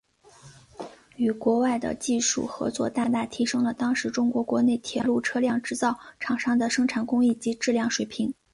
[1.17, 8.33] 与国外的技术合作大大提升了当时中国国内铁路车辆制造厂商的生产工艺及质量水平。